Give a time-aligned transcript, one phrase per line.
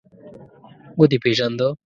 [0.97, 1.67] _ودې پېژانده؟